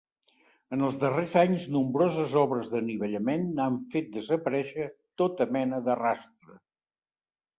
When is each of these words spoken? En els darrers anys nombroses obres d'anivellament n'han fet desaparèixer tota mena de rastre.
En 0.75 0.83
els 0.85 0.95
darrers 1.01 1.33
anys 1.41 1.65
nombroses 1.73 2.31
obres 2.43 2.71
d'anivellament 2.71 3.45
n'han 3.59 3.77
fet 3.95 4.09
desaparèixer 4.15 4.87
tota 5.23 5.49
mena 5.59 5.83
de 5.89 5.99
rastre. 6.03 6.57